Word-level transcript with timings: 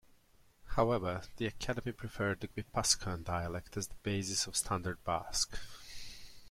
However, 0.75 1.21
the 1.37 1.45
Academy 1.45 1.91
preferred 1.91 2.39
the 2.39 2.47
Guipuscoan 2.47 3.23
dialect 3.23 3.77
as 3.77 3.85
the 3.87 3.93
basis 4.01 4.47
of 4.47 4.55
Standard 4.55 4.97
Basque. 5.03 5.55